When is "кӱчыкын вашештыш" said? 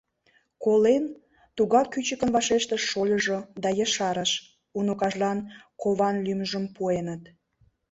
1.93-2.81